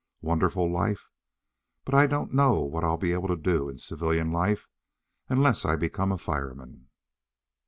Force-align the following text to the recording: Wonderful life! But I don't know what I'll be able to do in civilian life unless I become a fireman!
Wonderful 0.23 0.67
life! 0.67 1.11
But 1.85 1.93
I 1.93 2.07
don't 2.07 2.33
know 2.33 2.61
what 2.61 2.83
I'll 2.83 2.97
be 2.97 3.13
able 3.13 3.27
to 3.27 3.35
do 3.35 3.69
in 3.69 3.77
civilian 3.77 4.31
life 4.31 4.67
unless 5.29 5.63
I 5.63 5.75
become 5.75 6.11
a 6.11 6.17
fireman! 6.17 6.89